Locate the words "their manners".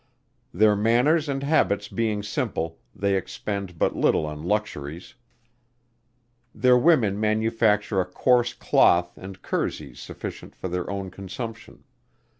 0.51-1.29